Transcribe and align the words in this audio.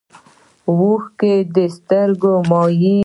اوښکې 0.69 1.33
د 1.55 1.57
سترګو 1.75 2.33
مایع 2.49 2.97
ده 2.97 2.97